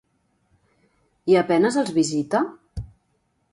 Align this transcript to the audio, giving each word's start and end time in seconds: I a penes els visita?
I 1.33 1.37
a 1.43 1.45
penes 1.53 1.79
els 1.83 1.93
visita? 2.01 2.43